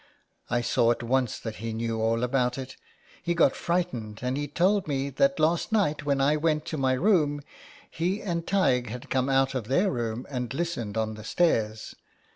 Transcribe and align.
I 0.49 0.61
saw 0.61 0.89
at 0.89 1.03
once 1.03 1.37
that 1.37 1.57
he 1.57 1.73
knew 1.73 2.01
all 2.01 2.23
about 2.23 2.57
it. 2.57 2.75
He 3.21 3.35
got 3.35 3.55
frightened 3.55 4.21
and 4.23 4.35
he 4.35 4.47
told 4.47 4.87
me 4.87 5.11
that 5.11 5.39
last 5.39 5.71
night 5.71 6.05
when 6.05 6.19
I 6.19 6.37
went 6.37 6.65
to 6.73 6.75
my 6.79 6.93
room 6.93 7.41
he 7.87 8.19
and 8.19 8.43
Taigdh 8.47 9.11
came 9.11 9.29
out 9.29 9.53
of 9.53 9.67
their 9.67 9.91
room 9.91 10.25
and 10.27 10.51
listened 10.55 10.97
on 10.97 11.13
the 11.13 11.23
stairs. 11.23 11.93